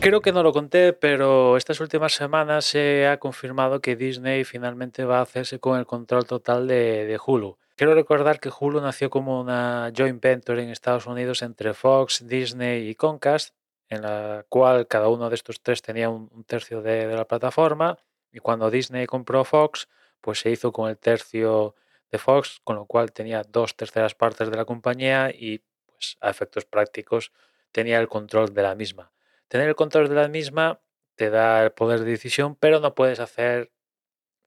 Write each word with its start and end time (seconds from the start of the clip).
creo 0.00 0.20
que 0.20 0.32
no 0.32 0.42
lo 0.42 0.52
conté, 0.52 0.92
pero 0.92 1.56
estas 1.56 1.80
últimas 1.80 2.12
semanas 2.12 2.64
se 2.64 3.06
ha 3.06 3.18
confirmado 3.18 3.80
que 3.80 3.96
Disney 3.96 4.44
finalmente 4.44 5.04
va 5.04 5.18
a 5.18 5.22
hacerse 5.22 5.58
con 5.58 5.78
el 5.78 5.86
control 5.86 6.26
total 6.26 6.66
de, 6.66 7.18
Hulu. 7.24 7.58
Quiero 7.76 7.94
recordar 7.94 8.40
que 8.40 8.50
Hulu 8.50 8.80
nació 8.80 9.10
como 9.10 9.40
una 9.40 9.92
joint 9.96 10.22
venture 10.22 10.62
en 10.62 10.70
Estados 10.70 11.06
Unidos 11.06 11.42
entre 11.42 11.74
Fox, 11.74 12.26
Disney 12.26 12.88
y 12.88 12.94
Comcast, 12.94 13.54
en 13.88 14.02
la 14.02 14.44
cual 14.48 14.86
cada 14.86 15.08
uno 15.08 15.28
de 15.28 15.34
estos 15.34 15.60
tres 15.60 15.82
tenía 15.82 16.08
un, 16.08 16.44
tercio 16.44 16.82
de, 16.82 17.06
la 17.06 17.26
plataforma. 17.26 17.98
Y 18.32 18.38
cuando 18.38 18.70
Disney 18.70 19.06
compró 19.06 19.44
Fox, 19.44 19.88
pues 20.20 20.40
se 20.40 20.50
hizo 20.50 20.72
con 20.72 20.88
el 20.88 20.98
tercio 20.98 21.74
de 22.10 22.18
Fox, 22.18 22.60
con 22.64 22.76
lo 22.76 22.86
cual 22.86 23.12
tenía 23.12 23.42
dos 23.42 23.76
terceras 23.76 24.14
partes 24.14 24.50
de 24.50 24.56
la 24.56 24.64
compañía 24.64 25.30
y 25.30 25.62
pues 25.86 26.16
a 26.20 26.30
efectos 26.30 26.64
prácticos 26.64 27.32
tenía 27.72 27.98
el 28.00 28.08
control 28.08 28.52
de 28.54 28.62
la 28.62 28.74
misma. 28.74 29.12
Tener 29.48 29.68
el 29.68 29.76
control 29.76 30.08
de 30.08 30.14
la 30.14 30.28
misma 30.28 30.80
te 31.14 31.30
da 31.30 31.64
el 31.64 31.72
poder 31.72 32.00
de 32.00 32.10
decisión, 32.10 32.56
pero 32.56 32.80
no 32.80 32.94
puedes 32.94 33.20
hacer 33.20 33.72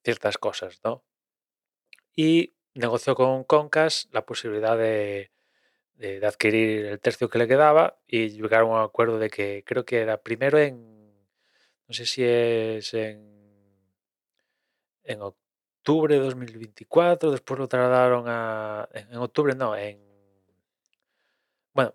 ciertas 0.04 0.38
cosas, 0.38 0.80
¿no? 0.84 1.04
Y 2.16 2.56
negoció 2.74 3.16
con 3.16 3.44
Concas 3.44 4.08
la 4.12 4.26
posibilidad 4.26 4.78
de, 4.78 5.32
adquirir 6.26 6.86
el 6.86 7.00
tercio 7.00 7.30
que 7.30 7.40
le 7.40 7.48
quedaba 7.48 8.00
y 8.08 8.30
llegaron 8.30 8.72
a 8.72 8.76
un 8.76 8.82
acuerdo 8.84 9.20
de 9.20 9.30
que 9.30 9.64
creo 9.66 9.86
que 9.86 10.00
era 10.00 10.22
primero 10.22 10.58
en, 10.58 11.14
no 11.88 11.94
sé 11.94 12.06
si 12.06 12.24
es 12.24 12.94
en, 12.94 13.40
en 15.04 15.22
octubre 15.22 16.16
de 16.16 16.22
2024, 16.22 17.32
después 17.32 17.60
lo 17.60 17.68
trasladaron 17.68 18.26
a, 18.28 18.88
en 18.94 19.18
octubre 19.18 19.56
no, 19.56 19.76
en, 19.76 20.00
bueno, 21.74 21.94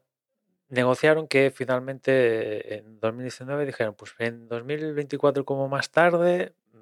negociaron 0.69 1.29
que 1.29 1.51
finalmente 1.51 2.79
en 2.79 3.01
2019 3.01 3.67
dijeron, 3.67 3.95
pues 3.95 4.15
en 4.19 4.49
2024 4.49 5.45
como 5.45 5.69
más 5.69 5.91
tarde 5.91 6.55
mm, 6.73 6.79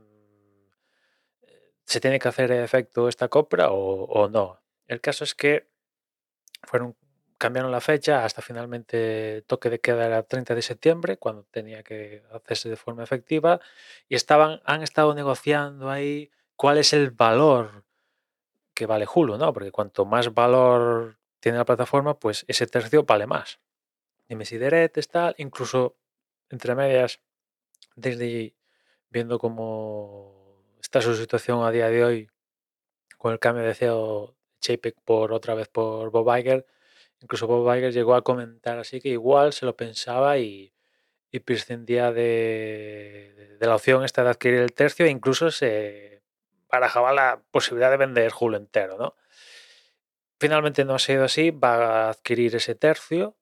se 1.85 2.01
tiene 2.01 2.19
que 2.19 2.29
hacer 2.29 2.53
efecto 2.53 3.09
esta 3.09 3.29
compra 3.29 3.69
o, 3.71 4.29
no. 4.29 4.61
El 4.87 5.01
caso 5.01 5.25
es 5.25 5.35
que 5.35 5.69
fueron 6.63 6.97
cambiaron 7.39 7.73
la 7.73 7.81
fecha 7.81 8.25
hasta 8.25 8.41
finalmente 8.41 9.43
toque 9.49 9.69
de 9.69 9.81
queda 9.81 10.07
era 10.07 10.23
30 10.23 10.55
de 10.55 10.63
septiembre, 10.63 11.17
cuando 11.19 11.43
tenía 11.51 11.83
que 11.83 12.23
hacerse 12.33 12.69
de 12.69 12.77
forma 12.77 13.03
efectiva, 13.03 13.61
y 14.09 14.15
estaban, 14.15 14.61
han 14.65 14.83
estado 14.85 15.13
negociando 15.13 15.91
ahí 15.91 16.31
cuál 16.55 16.79
es 16.79 16.93
el 16.93 17.11
valor 17.11 17.85
que 18.75 18.87
vale 18.87 19.07
Hulu, 19.13 19.39
¿no? 19.39 19.53
Porque 19.53 19.73
cuanto 19.73 20.05
más 20.05 20.33
valor 20.33 21.19
tiene 21.41 21.59
la 21.59 21.65
plataforma, 21.65 22.15
pues 22.19 22.45
ese 22.47 22.69
tercio 22.69 23.03
vale 23.03 23.27
más 23.27 23.59
y 24.33 25.03
tal, 25.03 25.35
incluso 25.39 25.97
entre 26.49 26.75
medias, 26.75 27.21
desde 27.97 28.55
viendo 29.11 29.39
cómo 29.39 30.65
está 30.81 31.01
su 31.01 31.15
situación 31.15 31.65
a 31.65 31.71
día 31.71 31.89
de 31.89 32.05
hoy 32.05 32.31
con 33.19 33.33
el 33.33 33.39
cambio 33.39 33.65
de 33.65 33.75
CEO 33.75 34.35
Chapek 34.61 34.97
por 35.05 35.33
otra 35.33 35.55
vez 35.55 35.69
por 35.69 36.11
Bob 36.11 36.37
Iger, 36.37 36.67
incluso 37.21 37.47
Bob 37.47 37.75
Iger 37.75 37.93
llegó 37.93 38.15
a 38.15 38.23
comentar 38.23 38.79
así 38.79 39.01
que 39.01 39.11
igual 39.11 39.53
se 39.53 39.67
lo 39.67 39.77
pensaba 39.77 40.39
y, 40.39 40.73
prescindía 41.45 42.13
de, 42.13 43.57
la 43.61 43.75
opción 43.75 44.05
esta 44.05 44.23
de 44.23 44.31
adquirir 44.31 44.61
el 44.61 44.75
tercio 44.75 45.07
e 45.07 45.11
incluso 45.11 45.51
se 45.51 46.23
barajaba 46.69 47.13
la 47.13 47.43
posibilidad 47.51 47.91
de 47.91 47.97
vender 47.97 48.33
Hulu 48.39 48.57
entero, 48.57 48.99
¿no? 48.99 49.17
Finalmente 50.39 50.85
no 50.85 50.95
ha 50.95 50.99
sido 50.99 51.25
así, 51.25 51.51
va 51.51 52.07
a 52.07 52.11
adquirir 52.11 52.55
ese 52.57 52.75
tercio 52.75 53.37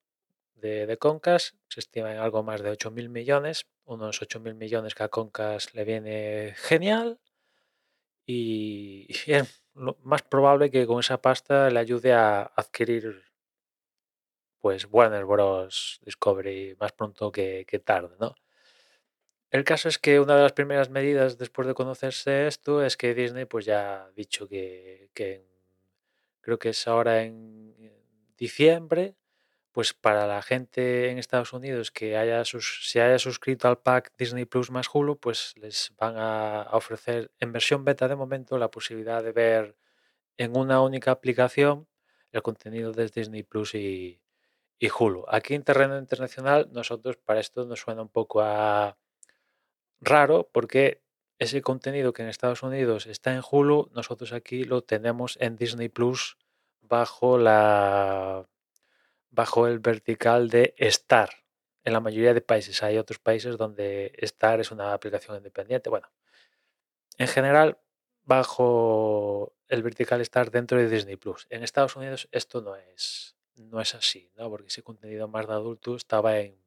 de, 0.60 0.96
Concas, 0.98 1.56
se 1.68 1.80
estima 1.80 2.12
en 2.12 2.18
algo 2.18 2.42
más 2.42 2.62
de 2.62 2.70
8.000 2.70 3.08
millones, 3.08 3.66
unos 3.84 4.20
8.000 4.22 4.54
millones 4.54 4.94
que 4.94 5.02
a 5.02 5.08
Concas 5.08 5.74
le 5.74 5.84
viene 5.84 6.54
genial 6.56 7.18
y, 8.26 9.08
es 9.26 9.62
más 10.02 10.22
probable 10.22 10.70
que 10.70 10.86
con 10.86 11.00
esa 11.00 11.20
pasta 11.20 11.70
le 11.70 11.78
ayude 11.78 12.12
a 12.12 12.42
adquirir 12.42 13.24
pues 14.60 14.86
Warner 14.90 15.24
Bros. 15.24 16.00
Discovery 16.04 16.76
más 16.78 16.92
pronto 16.92 17.32
que, 17.32 17.64
tarde, 17.84 18.14
¿no? 18.20 18.34
El 19.50 19.64
caso 19.64 19.88
es 19.88 19.98
que 19.98 20.20
una 20.20 20.36
de 20.36 20.42
las 20.42 20.52
primeras 20.52 20.90
medidas 20.90 21.38
después 21.38 21.66
de 21.66 21.74
conocerse 21.74 22.46
esto 22.46 22.84
es 22.84 22.96
que 22.96 23.14
Disney 23.14 23.46
pues 23.46 23.64
ya 23.64 24.04
ha 24.04 24.10
dicho 24.12 24.46
que, 24.46 25.10
que 25.12 25.44
creo 26.40 26.58
que 26.58 26.68
es 26.70 26.86
ahora 26.86 27.22
en 27.22 27.74
diciembre 28.36 29.16
pues 29.72 29.94
para 29.94 30.26
la 30.26 30.42
gente 30.42 31.10
en 31.10 31.18
Estados 31.18 31.52
Unidos 31.52 31.90
que 31.90 32.16
haya 32.16 32.44
se 32.44 33.00
haya 33.00 33.18
suscrito 33.18 33.68
al 33.68 33.78
pack 33.78 34.12
Disney 34.18 34.44
Plus 34.44 34.70
más 34.70 34.88
Hulu, 34.92 35.18
pues 35.18 35.54
les 35.56 35.92
van 35.96 36.16
a 36.18 36.68
ofrecer 36.72 37.30
en 37.38 37.52
versión 37.52 37.84
beta 37.84 38.08
de 38.08 38.16
momento 38.16 38.58
la 38.58 38.70
posibilidad 38.70 39.22
de 39.22 39.32
ver 39.32 39.76
en 40.36 40.56
una 40.56 40.80
única 40.80 41.10
aplicación 41.12 41.86
el 42.32 42.42
contenido 42.42 42.92
de 42.92 43.08
Disney 43.08 43.42
Plus 43.42 43.74
y, 43.74 44.20
Hulu. 44.98 45.24
Aquí 45.28 45.54
en 45.54 45.62
terreno 45.62 45.98
internacional, 45.98 46.68
nosotros 46.72 47.16
para 47.18 47.40
esto 47.40 47.66
nos 47.66 47.80
suena 47.80 48.02
un 48.02 48.08
poco 48.08 48.40
a 48.40 48.96
raro 50.00 50.48
porque 50.52 51.02
ese 51.38 51.60
contenido 51.62 52.12
que 52.12 52.22
en 52.22 52.28
Estados 52.28 52.62
Unidos 52.62 53.06
está 53.06 53.34
en 53.34 53.42
Hulu, 53.48 53.90
nosotros 53.94 54.32
aquí 54.32 54.64
lo 54.64 54.82
tenemos 54.82 55.36
en 55.40 55.56
Disney 55.56 55.88
Plus 55.90 56.38
bajo 56.80 57.38
la 57.38 58.48
bajo 59.30 59.66
el 59.66 59.78
vertical 59.78 60.48
de 60.48 60.74
Star. 60.76 61.30
En 61.84 61.92
la 61.92 62.00
mayoría 62.00 62.34
de 62.34 62.40
países 62.40 62.82
hay 62.82 62.98
otros 62.98 63.18
países 63.18 63.56
donde 63.56 64.12
Star 64.18 64.60
es 64.60 64.70
una 64.70 64.92
aplicación 64.92 65.36
independiente. 65.36 65.88
Bueno, 65.88 66.10
en 67.16 67.28
general, 67.28 67.78
bajo 68.24 69.54
el 69.68 69.82
vertical 69.82 70.20
Star 70.20 70.50
dentro 70.50 70.78
de 70.78 70.88
Disney 70.88 71.16
Plus. 71.16 71.46
En 71.50 71.62
Estados 71.62 71.96
Unidos 71.96 72.28
esto 72.32 72.60
no 72.60 72.76
es, 72.76 73.36
no 73.56 73.80
es 73.80 73.94
así, 73.94 74.30
¿no? 74.36 74.50
porque 74.50 74.68
ese 74.68 74.82
contenido 74.82 75.28
más 75.28 75.46
de 75.46 75.54
adulto 75.54 75.96
estaba 75.96 76.38
en, 76.38 76.58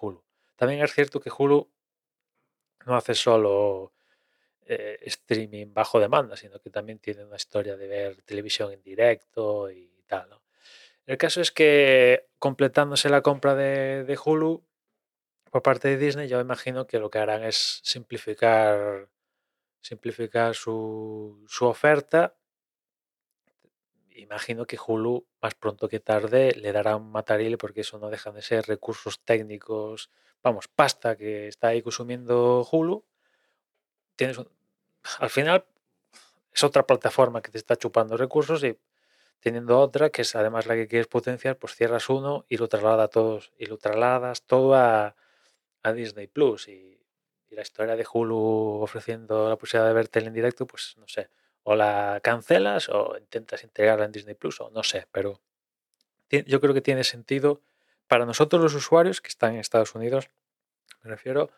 Hulu. 0.00 0.22
También 0.56 0.82
es 0.82 0.94
cierto 0.94 1.20
que 1.20 1.30
Hulu 1.36 1.68
no 2.86 2.96
hace 2.96 3.14
solo 3.14 3.92
eh, 4.64 4.98
streaming 5.02 5.72
bajo 5.72 5.98
demanda, 5.98 6.36
sino 6.36 6.60
que 6.60 6.70
también 6.70 6.98
tiene 6.98 7.24
una 7.24 7.36
historia 7.36 7.76
de 7.76 7.86
ver 7.88 8.22
televisión 8.22 8.72
en 8.72 8.82
directo 8.82 9.70
y 9.70 10.02
tal. 10.06 10.30
¿no? 10.30 10.41
El 11.12 11.18
caso 11.18 11.42
es 11.42 11.52
que 11.52 12.30
completándose 12.38 13.10
la 13.10 13.20
compra 13.20 13.54
de, 13.54 14.18
Hulu 14.24 14.64
por 15.50 15.60
parte 15.62 15.88
de 15.88 15.98
Disney, 15.98 16.26
yo 16.26 16.40
imagino 16.40 16.86
que 16.86 16.98
lo 16.98 17.10
que 17.10 17.18
harán 17.18 17.44
es 17.44 17.82
simplificar, 17.84 19.10
simplificar 19.82 20.54
su, 20.54 21.46
oferta. 21.60 22.34
Imagino 24.12 24.64
que 24.64 24.78
Hulu, 24.78 25.26
más 25.42 25.54
pronto 25.54 25.86
que 25.86 26.00
tarde, 26.00 26.54
le 26.54 26.72
dará 26.72 26.96
un 26.96 27.12
matarile 27.12 27.58
porque 27.58 27.82
eso 27.82 27.98
no 27.98 28.08
dejan 28.08 28.34
de 28.34 28.40
ser 28.40 28.64
recursos 28.64 29.20
técnicos, 29.22 30.08
vamos, 30.42 30.66
pasta 30.68 31.14
que 31.14 31.46
está 31.46 31.68
ahí 31.68 31.82
consumiendo 31.82 32.66
Hulu. 32.72 33.04
Al 35.18 35.28
final 35.28 35.66
es 36.54 36.64
otra 36.64 36.86
plataforma 36.86 37.42
que 37.42 37.50
te 37.50 37.58
está 37.58 37.76
chupando 37.76 38.16
recursos 38.16 38.64
y 38.64 38.78
teniendo 39.42 39.80
otra 39.80 40.10
que 40.10 40.22
es 40.22 40.34
además 40.36 40.66
la 40.66 40.74
que 40.76 40.86
quieres 40.86 41.08
potenciar, 41.08 41.56
pues 41.58 41.74
cierras 41.74 42.08
uno 42.08 42.46
y 42.48 42.56
lo 42.58 42.68
traslada 42.68 43.08
todos 43.08 43.52
y 43.58 43.66
lo 43.66 43.76
trasladas 43.76 44.42
todo 44.42 44.74
a, 44.74 45.16
Disney 45.94 46.28
Plus 46.28 46.68
y, 46.68 46.90
la 47.50 47.60
historia 47.60 47.96
de 47.96 48.06
Hulu 48.10 48.80
ofreciendo 48.80 49.46
la 49.50 49.56
posibilidad 49.56 49.88
de 49.88 49.94
verte 49.94 50.20
en 50.20 50.32
directo, 50.32 50.66
pues 50.66 50.94
no 50.96 51.06
sé, 51.06 51.28
o 51.64 51.74
la 51.74 52.18
cancelas 52.22 52.88
o 52.88 53.18
intentas 53.18 53.62
integrarla 53.62 54.06
en 54.06 54.12
Disney 54.12 54.34
Plus 54.34 54.58
o 54.62 54.70
no 54.70 54.82
sé, 54.82 55.06
pero 55.12 55.38
yo 56.30 56.60
creo 56.62 56.72
que 56.72 56.80
tiene 56.80 57.04
sentido 57.04 57.60
para 58.06 58.24
nosotros 58.24 58.62
los 58.62 58.74
usuarios 58.74 59.20
que 59.20 59.28
están 59.28 59.52
en 59.52 59.60
Estados 59.60 59.94
Unidos, 59.94 60.30
me 61.02 61.10
refiero, 61.10 61.50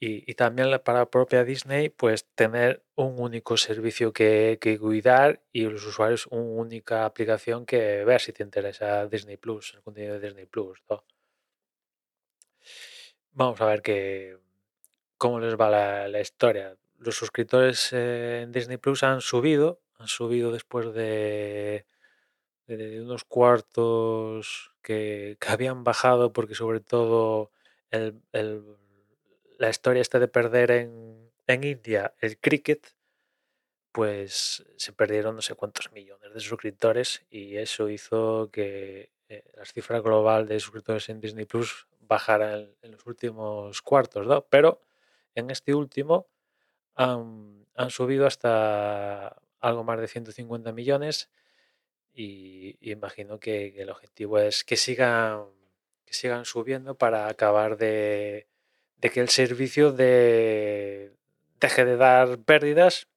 y, 0.00 0.34
también 0.34 0.68
para 0.84 1.00
la 1.00 1.10
propia 1.10 1.44
Disney, 1.44 1.88
pues 1.88 2.26
tener 2.34 2.82
un 2.94 3.18
único 3.18 3.56
servicio 3.56 4.12
que, 4.12 4.58
cuidar 4.80 5.42
y 5.52 5.64
los 5.64 5.84
usuarios 5.86 6.26
una 6.26 6.42
única 6.42 7.04
aplicación 7.06 7.64
que 7.64 8.04
ver 8.04 8.20
si 8.20 8.32
te 8.32 8.42
interesa 8.42 9.06
Disney 9.06 9.36
Plus, 9.36 9.74
el 9.74 9.82
contenido 9.82 10.18
de 10.18 10.28
Disney 10.28 10.46
Plus. 10.46 10.82
Vamos 13.32 13.60
a 13.60 13.66
ver 13.66 13.82
que, 13.82 14.38
cómo 15.16 15.40
les 15.40 15.56
va 15.56 15.70
la, 16.08 16.20
historia. 16.20 16.76
Los 16.98 17.16
suscriptores 17.16 17.92
en 17.92 18.52
Disney 18.52 18.76
Plus 18.76 19.02
han 19.02 19.20
subido, 19.20 19.80
han 19.98 20.08
subido 20.08 20.52
después 20.52 20.92
de, 20.92 21.86
unos 22.68 23.24
cuartos 23.24 24.72
que, 24.82 25.38
habían 25.48 25.82
bajado 25.82 26.32
porque 26.32 26.54
sobre 26.54 26.80
todo 26.80 27.50
el 27.90 28.20
la 29.58 29.70
historia 29.70 30.02
esta 30.02 30.18
de 30.18 30.28
perder 30.28 30.70
en, 30.70 31.32
India 31.46 32.14
el 32.20 32.38
cricket, 32.38 32.94
pues 33.92 34.64
se 34.76 34.92
perdieron 34.92 35.36
no 35.36 35.42
sé 35.42 35.54
cuántos 35.54 35.92
millones 35.92 36.32
de 36.32 36.40
suscriptores 36.40 37.24
y 37.30 37.56
eso 37.58 37.88
hizo 37.90 38.50
que 38.50 39.12
eh, 39.28 39.44
la 39.54 39.64
cifra 39.66 40.00
global 40.00 40.48
de 40.48 40.58
suscriptores 40.58 41.08
en 41.10 41.20
Disney 41.20 41.44
Plus 41.44 41.86
bajara 42.00 42.54
en, 42.54 42.74
en 42.82 42.92
los 42.92 43.06
últimos 43.06 43.82
cuartos, 43.82 44.26
¿no? 44.26 44.46
Pero 44.46 44.80
en 45.34 45.50
este 45.50 45.74
último 45.74 46.28
han, 46.94 47.66
han 47.74 47.90
subido 47.90 48.26
hasta 48.26 49.36
algo 49.60 49.84
más 49.84 50.00
de 50.00 50.08
150 50.08 50.72
millones 50.72 51.30
y, 52.12 52.76
y 52.80 52.92
imagino 52.92 53.38
que, 53.40 53.72
que 53.72 53.82
el 53.82 53.90
objetivo 53.90 54.38
es 54.38 54.64
que 54.64 54.76
sigan, 54.76 55.46
que 56.04 56.14
sigan 56.14 56.44
subiendo 56.44 56.96
para 56.96 57.28
acabar 57.28 57.76
de, 57.76 58.48
de 58.96 59.10
que 59.10 59.20
el 59.20 59.28
servicio 59.28 59.92
de, 59.92 61.12
deje 61.60 61.84
de 61.84 61.96
dar 61.96 62.38
pérdidas 62.38 63.08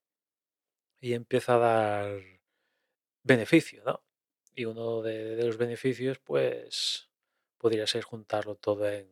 y 0.99 1.13
empieza 1.13 1.55
a 1.55 1.59
dar 1.59 2.21
beneficio, 3.23 3.83
¿no? 3.85 4.01
Y 4.55 4.65
uno 4.65 5.01
de, 5.01 5.35
los 5.43 5.57
beneficios, 5.57 6.19
pues, 6.19 7.09
podría 7.57 7.85
ser 7.87 8.03
juntarlo 8.03 8.55
todo 8.55 8.89
en, 8.89 9.07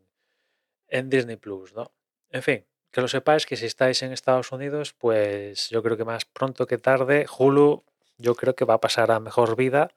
en 0.87 1.09
Disney 1.09 1.35
Plus, 1.35 1.73
¿no? 1.73 1.93
En 2.29 2.41
fin, 2.41 2.65
que 2.91 3.01
lo 3.01 3.07
sepáis 3.07 3.45
que 3.45 3.55
si 3.57 3.65
estáis 3.65 4.01
en 4.01 4.11
Estados 4.11 4.51
Unidos, 4.51 4.93
pues 4.93 5.69
yo 5.69 5.83
creo 5.83 5.97
que 5.97 6.05
más 6.05 6.25
pronto 6.25 6.65
que 6.65 6.77
tarde, 6.77 7.25
Hulu, 7.37 7.83
yo 8.17 8.35
creo 8.35 8.55
que 8.55 8.65
va 8.65 8.75
a 8.75 8.81
pasar 8.81 9.11
a 9.11 9.19
mejor 9.19 9.55
vida 9.55 9.93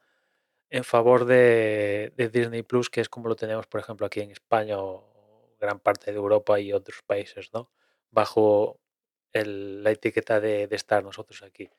en 0.70 0.84
favor 0.84 1.24
de, 1.24 2.12
de 2.16 2.28
Disney 2.28 2.62
Plus, 2.62 2.90
que 2.90 3.00
es 3.00 3.08
como 3.08 3.28
lo 3.28 3.36
tenemos, 3.36 3.66
por 3.66 3.80
ejemplo, 3.80 4.06
aquí 4.06 4.20
en 4.20 4.30
España 4.30 4.78
o 4.78 5.17
gran 5.58 5.80
parte 5.80 6.10
de 6.12 6.16
Europa 6.18 6.60
y 6.60 6.72
otros 6.72 7.02
países, 7.02 7.50
¿no? 7.52 7.70
Bajo 8.10 8.80
el- 9.32 9.82
la 9.84 9.90
etiqueta 9.92 10.40
de, 10.40 10.68
estar 10.70 11.02
nosotros 11.04 11.42
aquí. 11.42 11.70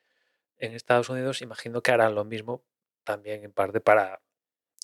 En 0.58 0.74
Estados 0.74 1.08
Unidos 1.10 1.42
imagino 1.42 1.82
que 1.82 1.92
harán 1.92 2.14
lo 2.14 2.24
mismo 2.24 2.64
también 3.04 3.44
en 3.44 3.52
parte 3.52 3.80
para 3.80 4.20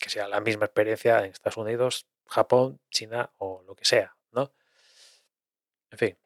que 0.01 0.11
sea 0.11 0.29
la 0.29 0.41
misma 0.41 0.67
experiencia 0.67 1.21
en 1.21 1.33
Estados 1.33 1.57
Unidos, 1.59 2.07
Japón, 2.27 2.81
China 2.91 3.33
o 3.39 3.63
lo 3.67 3.75
que 3.77 3.85
sea, 3.85 4.17
¿no? 4.33 4.53
En 5.91 5.99
fin, 5.99 6.19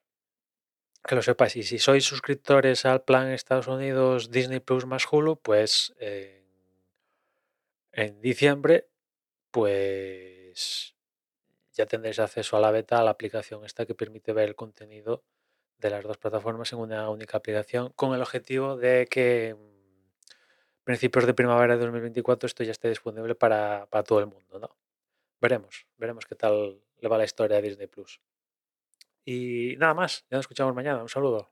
que 1.07 1.15
lo 1.15 1.23
sepáis. 1.23 1.57
Y 1.57 1.63
si 1.63 1.79
sois 1.79 2.05
suscriptores 2.05 2.85
al 2.85 3.03
plan 3.05 3.29
Estados 3.29 3.69
Unidos 3.69 4.31
Disney 4.31 4.61
Plus 4.61 4.87
más 4.87 5.05
Hulu, 5.11 5.41
pues 5.41 5.95
en, 5.99 6.45
en 7.93 8.21
diciembre, 8.21 8.89
pues 9.51 10.95
ya 11.81 11.87
tendréis 11.87 12.19
acceso 12.19 12.57
a 12.57 12.61
la 12.61 12.71
beta, 12.71 12.99
a 12.99 13.05
la 13.05 13.11
aplicación 13.11 13.65
esta 13.65 13.87
que 13.87 13.95
permite 13.95 14.35
ver 14.35 14.49
el 14.51 14.55
contenido 14.55 15.25
de 15.79 15.89
las 15.89 16.05
dos 16.05 16.19
plataformas 16.19 16.73
en 16.75 16.79
una 16.79 17.09
única 17.09 17.39
aplicación, 17.39 17.93
con 17.97 18.15
el 18.15 18.21
objetivo 18.21 18.77
de 18.77 19.07
que 19.11 19.57
mm, 19.59 20.85
principios 20.85 21.25
de 21.27 21.33
primavera 21.33 21.77
de 21.77 21.85
2024 21.85 22.47
esto 22.47 22.65
ya 22.65 22.73
esté 22.73 22.91
disponible 22.91 23.35
para, 23.35 23.87
para 23.87 24.05
todo 24.05 24.21
el 24.21 24.27
mundo, 24.27 24.59
¿no? 24.59 24.77
Veremos, 25.41 25.87
veremos 25.97 26.27
qué 26.27 26.35
tal 26.35 26.83
le 26.99 27.09
va 27.09 27.17
la 27.17 27.25
historia 27.25 27.57
a 27.57 27.63
Disney 27.63 27.87
Plus. 27.87 28.21
Y 29.25 29.77
nada 29.79 29.95
más, 29.95 30.27
ya 30.31 30.37
nos 30.37 30.45
escuchamos 30.45 30.75
mañana. 30.75 31.01
Un 31.03 31.09
saludo. 31.09 31.51